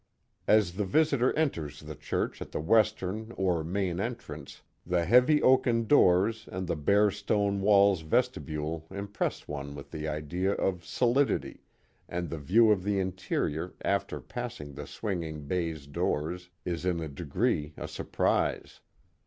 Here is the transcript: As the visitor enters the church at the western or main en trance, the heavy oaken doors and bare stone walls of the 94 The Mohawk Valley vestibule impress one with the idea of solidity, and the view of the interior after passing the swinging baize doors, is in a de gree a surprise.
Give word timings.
As 0.47 0.73
the 0.77 0.83
visitor 0.83 1.31
enters 1.33 1.81
the 1.81 1.93
church 1.93 2.41
at 2.41 2.51
the 2.51 2.59
western 2.59 3.31
or 3.37 3.63
main 3.63 3.99
en 3.99 4.15
trance, 4.15 4.63
the 4.83 5.05
heavy 5.05 5.43
oaken 5.43 5.85
doors 5.85 6.49
and 6.51 6.65
bare 6.83 7.11
stone 7.11 7.61
walls 7.61 8.01
of 8.01 8.09
the 8.09 8.15
94 8.15 8.31
The 8.31 8.31
Mohawk 8.31 8.49
Valley 8.49 8.79
vestibule 8.79 8.99
impress 8.99 9.47
one 9.47 9.75
with 9.75 9.91
the 9.91 10.07
idea 10.07 10.53
of 10.53 10.83
solidity, 10.83 11.61
and 12.09 12.31
the 12.31 12.39
view 12.39 12.71
of 12.71 12.83
the 12.83 12.97
interior 12.97 13.75
after 13.85 14.19
passing 14.19 14.73
the 14.73 14.87
swinging 14.87 15.45
baize 15.45 15.85
doors, 15.85 16.49
is 16.65 16.83
in 16.83 16.99
a 16.99 17.07
de 17.07 17.23
gree 17.25 17.73
a 17.77 17.87
surprise. 17.87 18.79